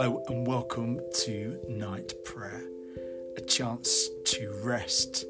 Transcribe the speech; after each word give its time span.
Hello 0.00 0.22
and 0.28 0.46
welcome 0.46 1.00
to 1.12 1.58
Night 1.68 2.12
Prayer, 2.24 2.62
a 3.36 3.40
chance 3.40 4.08
to 4.26 4.48
rest 4.62 5.24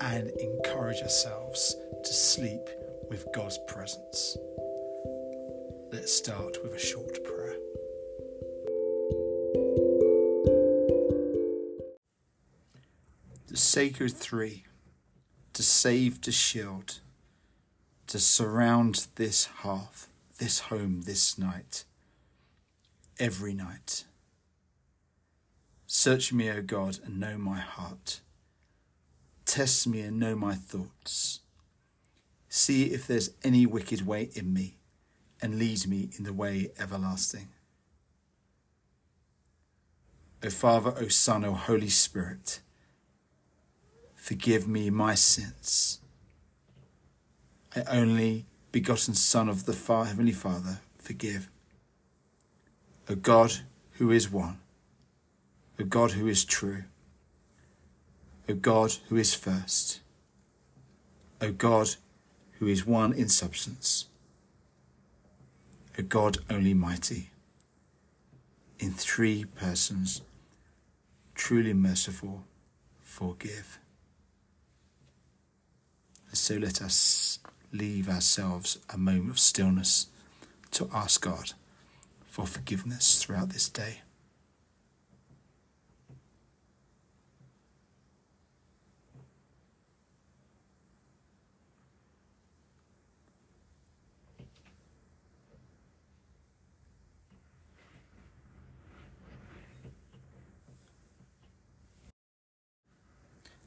and 0.00 0.30
encourage 0.40 1.02
ourselves 1.02 1.76
to 2.02 2.10
sleep 2.10 2.62
with 3.10 3.26
God's 3.34 3.58
presence. 3.68 4.38
Let's 5.92 6.10
start 6.10 6.56
with 6.62 6.72
a 6.72 6.78
short 6.78 7.22
prayer. 7.24 7.56
The 13.48 13.56
sacred 13.58 14.12
three 14.12 14.64
to 15.52 15.62
save, 15.62 16.22
to 16.22 16.32
shield, 16.32 17.00
to 18.06 18.18
surround 18.18 19.08
this 19.16 19.44
hearth, 19.44 20.08
this 20.38 20.60
home, 20.60 21.02
this 21.02 21.36
night 21.36 21.84
every 23.20 23.54
night. 23.54 24.04
Search 25.86 26.32
me, 26.32 26.50
O 26.50 26.62
God, 26.62 26.98
and 27.04 27.20
know 27.20 27.36
my 27.36 27.58
heart. 27.58 28.20
Test 29.44 29.86
me 29.86 30.00
and 30.00 30.18
know 30.18 30.34
my 30.34 30.54
thoughts. 30.54 31.40
See 32.48 32.84
if 32.86 33.06
there's 33.06 33.30
any 33.44 33.66
wicked 33.66 34.06
way 34.06 34.30
in 34.34 34.52
me, 34.52 34.78
and 35.42 35.58
lead 35.58 35.86
me 35.86 36.10
in 36.16 36.24
the 36.24 36.32
way 36.32 36.70
everlasting. 36.78 37.48
O 40.42 40.48
Father, 40.48 40.94
O 40.98 41.08
Son, 41.08 41.44
O 41.44 41.52
Holy 41.52 41.90
Spirit, 41.90 42.60
forgive 44.14 44.66
me 44.66 44.88
my 44.88 45.14
sins. 45.14 46.00
I 47.76 47.82
only 47.90 48.46
begotten 48.72 49.14
Son 49.14 49.48
of 49.48 49.66
the 49.66 49.74
Heavenly 49.74 50.32
Father, 50.32 50.80
forgive 50.98 51.50
a 53.10 53.16
God 53.16 53.52
who 53.94 54.12
is 54.12 54.30
one, 54.30 54.60
a 55.80 55.82
God 55.82 56.12
who 56.12 56.28
is 56.28 56.44
true, 56.44 56.84
a 58.46 58.54
God 58.54 58.92
who 59.08 59.16
is 59.16 59.34
first, 59.34 59.98
a 61.40 61.50
God 61.50 61.96
who 62.60 62.68
is 62.68 62.86
one 62.86 63.12
in 63.12 63.28
substance, 63.28 64.06
a 65.98 66.02
God 66.02 66.38
only 66.48 66.72
mighty, 66.72 67.30
in 68.78 68.92
three 68.92 69.44
persons, 69.44 70.22
truly 71.34 71.74
merciful, 71.74 72.44
forgive. 73.00 73.80
So 76.32 76.54
let 76.54 76.80
us 76.80 77.40
leave 77.72 78.08
ourselves 78.08 78.78
a 78.88 78.96
moment 78.96 79.30
of 79.30 79.40
stillness 79.40 80.06
to 80.70 80.88
ask 80.94 81.20
God 81.22 81.54
for 82.30 82.46
forgiveness 82.46 83.22
throughout 83.22 83.50
this 83.50 83.68
day. 83.68 84.02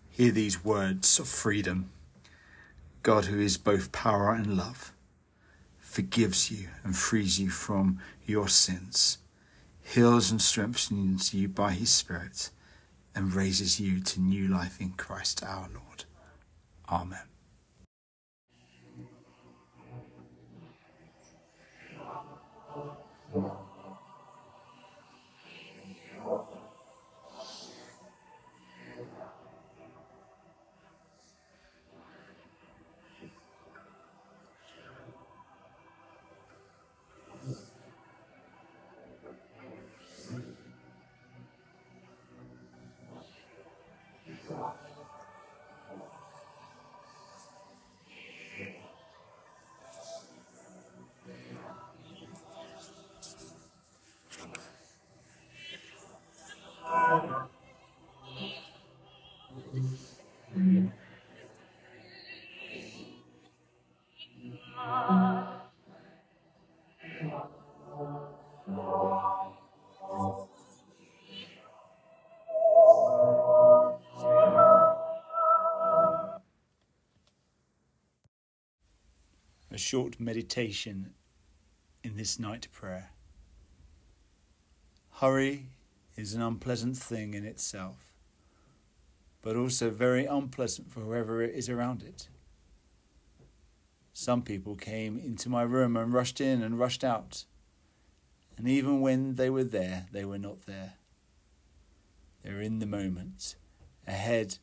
Hear 0.10 0.32
these 0.32 0.64
words 0.64 1.20
of 1.20 1.28
freedom. 1.28 1.90
God, 3.02 3.26
who 3.26 3.42
is 3.42 3.58
both 3.58 3.92
power 3.92 4.32
and 4.32 4.56
love, 4.56 4.93
forgives 5.94 6.50
you 6.50 6.70
and 6.84 6.98
frees 6.98 7.40
you 7.40 7.52
from 7.52 8.00
your 8.26 8.48
sins, 8.48 9.20
heals 9.84 10.32
and 10.32 10.42
strengthens 10.42 11.36
you 11.36 11.48
by 11.48 11.72
his 11.72 11.92
Spirit, 11.92 12.50
and 13.14 13.36
raises 13.36 13.80
you 13.80 14.00
to 14.00 14.20
new 14.20 14.48
life 14.48 14.82
in 14.82 14.90
Christ 14.94 15.44
our 15.44 15.70
Lord. 15.72 16.06
Amen. 16.90 17.33
A 79.74 79.78
short 79.78 80.20
meditation 80.20 81.10
in 82.04 82.16
this 82.16 82.38
night 82.40 82.68
prayer. 82.72 83.10
Hurry 85.14 85.66
is 86.16 86.36
an 86.36 86.44
unpleasant 86.44 86.96
thing 86.96 87.34
in 87.34 87.44
itself, 87.44 88.14
but 89.42 89.56
also 89.56 89.90
very 89.90 90.26
unpleasant 90.26 90.92
for 90.92 91.00
whoever 91.00 91.42
is 91.42 91.70
around 91.70 92.04
it. 92.04 92.28
Some 94.14 94.44
people 94.44 94.76
came 94.76 95.18
into 95.18 95.50
my 95.50 95.64
room 95.64 95.98
and 95.98 96.14
rushed 96.14 96.40
in 96.40 96.62
and 96.62 96.78
rushed 96.78 97.04
out, 97.04 97.46
and 98.56 98.68
even 98.68 99.02
when 99.02 99.36
they 99.36 99.50
were 99.50 99.64
there, 99.64 100.06
they 100.12 100.24
were 100.24 100.38
not 100.38 100.68
there. 100.68 100.94
They 102.44 102.54
were 102.54 102.62
in 102.62 102.78
the 102.78 102.86
moment, 102.86 103.56
ahead 104.06 104.60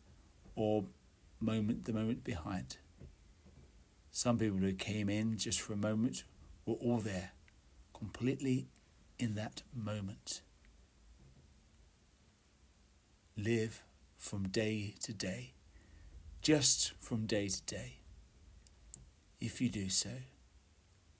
or 0.54 0.84
moment 1.40 1.86
the 1.86 1.92
moment 1.92 2.22
behind. 2.22 2.76
Some 4.22 4.36
people 4.36 4.58
who 4.58 4.74
came 4.74 5.08
in 5.08 5.38
just 5.38 5.62
for 5.62 5.72
a 5.72 5.78
moment 5.78 6.24
were 6.66 6.74
all 6.74 6.98
there, 6.98 7.30
completely 7.94 8.68
in 9.18 9.34
that 9.36 9.62
moment. 9.74 10.42
Live 13.34 13.82
from 14.18 14.48
day 14.48 14.92
to 15.04 15.14
day, 15.14 15.54
just 16.42 16.92
from 17.00 17.24
day 17.24 17.48
to 17.48 17.62
day. 17.62 18.00
If 19.40 19.58
you 19.58 19.70
do 19.70 19.88
so, 19.88 20.10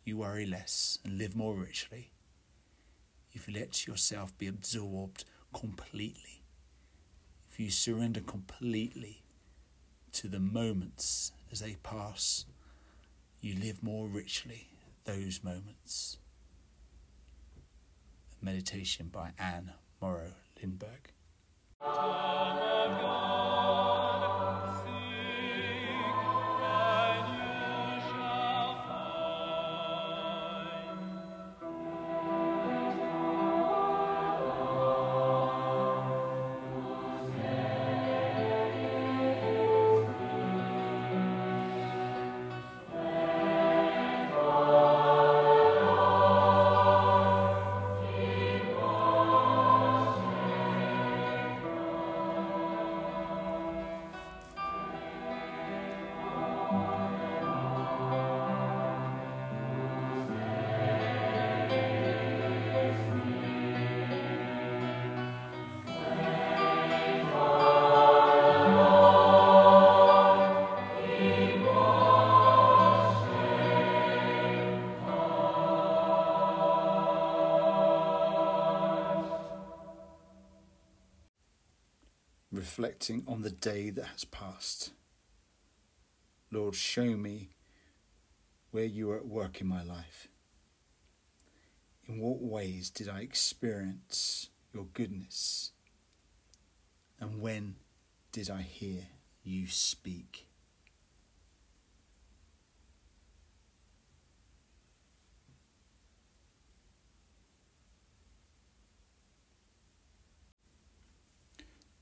you 0.04 0.18
worry 0.18 0.44
less 0.44 0.98
and 1.02 1.16
live 1.16 1.34
more 1.34 1.54
richly. 1.54 2.12
If 3.32 3.48
you 3.48 3.58
let 3.58 3.86
yourself 3.86 4.36
be 4.36 4.46
absorbed 4.46 5.24
completely, 5.54 6.42
if 7.50 7.58
you 7.58 7.70
surrender 7.70 8.20
completely 8.20 9.22
to 10.12 10.28
the 10.28 10.38
moments 10.38 11.32
as 11.50 11.60
they 11.60 11.76
pass 11.82 12.44
you 13.40 13.58
live 13.58 13.82
more 13.82 14.06
richly 14.06 14.68
those 15.04 15.42
moments. 15.42 16.18
meditation 18.42 19.08
by 19.08 19.32
Anne 19.38 19.72
Morrow 20.00 20.32
Lindbergh. 20.58 21.12
Reflecting 82.60 83.24
on 83.26 83.40
the 83.40 83.50
day 83.50 83.88
that 83.88 84.04
has 84.04 84.26
passed. 84.26 84.90
Lord, 86.52 86.74
show 86.74 87.16
me 87.16 87.48
where 88.70 88.84
you 88.84 89.10
are 89.10 89.16
at 89.16 89.26
work 89.26 89.62
in 89.62 89.66
my 89.66 89.82
life. 89.82 90.28
In 92.06 92.20
what 92.20 92.42
ways 92.42 92.90
did 92.90 93.08
I 93.08 93.20
experience 93.20 94.50
your 94.74 94.84
goodness? 94.92 95.70
And 97.18 97.40
when 97.40 97.76
did 98.30 98.50
I 98.50 98.60
hear 98.60 99.04
you 99.42 99.66
speak? 99.66 100.49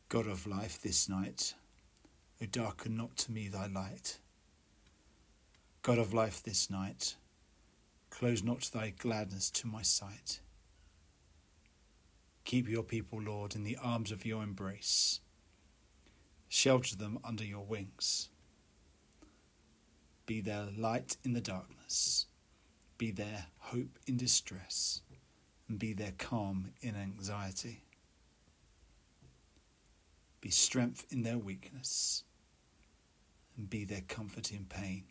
God 0.08 0.26
of 0.26 0.46
life, 0.46 0.80
this 0.80 1.06
night, 1.06 1.52
O 2.40 2.46
darken 2.46 2.96
not 2.96 3.14
to 3.18 3.32
me 3.32 3.48
thy 3.48 3.66
light. 3.66 4.18
God 5.82 5.98
of 5.98 6.14
life, 6.14 6.42
this 6.42 6.70
night, 6.70 7.16
close 8.08 8.42
not 8.42 8.62
thy 8.72 8.94
gladness 8.98 9.50
to 9.50 9.66
my 9.66 9.82
sight. 9.82 10.40
Keep 12.44 12.70
your 12.70 12.84
people, 12.84 13.20
Lord, 13.20 13.54
in 13.54 13.64
the 13.64 13.76
arms 13.76 14.10
of 14.10 14.24
your 14.24 14.42
embrace. 14.42 15.20
Shelter 16.48 16.96
them 16.96 17.18
under 17.22 17.44
your 17.44 17.66
wings. 17.66 18.30
Be 20.24 20.40
their 20.40 20.68
light 20.74 21.18
in 21.22 21.34
the 21.34 21.42
darkness. 21.42 22.24
Be 22.96 23.10
their 23.10 23.46
hope 23.58 23.98
in 24.06 24.16
distress. 24.16 25.02
And 25.68 25.78
be 25.78 25.92
their 25.92 26.14
calm 26.16 26.70
in 26.80 26.96
anxiety 26.96 27.82
be 30.40 30.50
strength 30.50 31.06
in 31.10 31.22
their 31.22 31.38
weakness, 31.38 32.24
and 33.56 33.68
be 33.68 33.84
their 33.84 34.02
comfort 34.02 34.52
in 34.52 34.64
pain, 34.64 35.04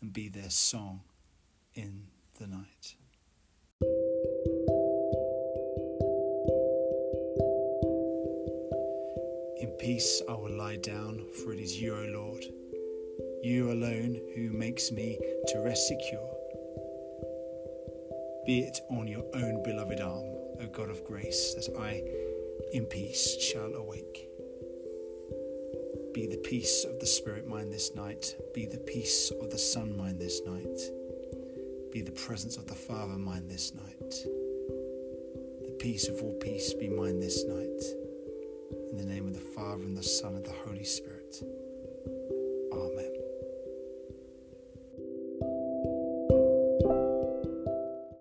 and 0.00 0.12
be 0.12 0.28
their 0.28 0.50
song 0.50 1.00
in 1.74 2.06
the 2.38 2.46
night. 2.46 2.96
In 9.60 9.70
peace 9.78 10.22
I 10.28 10.32
will 10.32 10.56
lie 10.56 10.76
down, 10.76 11.26
for 11.42 11.52
it 11.52 11.58
is 11.58 11.80
you, 11.80 11.94
O 11.96 12.04
Lord, 12.04 12.44
you 13.42 13.72
alone 13.72 14.20
who 14.34 14.50
makes 14.50 14.92
me 14.92 15.18
to 15.48 15.60
rest 15.60 15.88
secure. 15.88 16.30
Be 18.46 18.60
it 18.60 18.80
on 18.90 19.08
your 19.08 19.24
own 19.34 19.62
beloved 19.64 20.00
arm, 20.00 20.26
O 20.60 20.66
God 20.70 20.90
of 20.90 21.02
grace, 21.04 21.54
that 21.54 21.76
I 21.76 22.02
in 22.72 22.84
peace 22.86 23.40
shall 23.40 23.74
awake. 23.74 24.28
Be 26.12 26.26
the 26.26 26.38
peace 26.38 26.84
of 26.84 26.98
the 26.98 27.06
Spirit 27.06 27.46
mine 27.46 27.70
this 27.70 27.94
night. 27.94 28.36
Be 28.54 28.66
the 28.66 28.78
peace 28.78 29.30
of 29.30 29.50
the 29.50 29.58
Son 29.58 29.96
mine 29.96 30.18
this 30.18 30.40
night. 30.46 30.80
Be 31.92 32.00
the 32.00 32.12
presence 32.12 32.56
of 32.56 32.66
the 32.66 32.74
Father 32.74 33.18
mine 33.18 33.48
this 33.48 33.74
night. 33.74 34.10
The 34.10 35.76
peace 35.78 36.08
of 36.08 36.22
all 36.22 36.34
peace 36.34 36.72
be 36.74 36.88
mine 36.88 37.20
this 37.20 37.44
night. 37.44 37.82
In 38.90 38.96
the 38.96 39.04
name 39.04 39.26
of 39.26 39.34
the 39.34 39.40
Father 39.40 39.82
and 39.82 39.96
the 39.96 40.02
Son 40.02 40.34
and 40.36 40.44
the 40.44 40.52
Holy 40.52 40.84
Spirit. 40.84 41.42
Amen. 42.72 43.05